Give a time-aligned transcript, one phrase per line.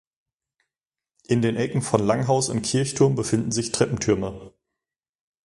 [1.27, 4.51] In den Ecken von Langhaus und Kirchturm befinden sich Treppentürme.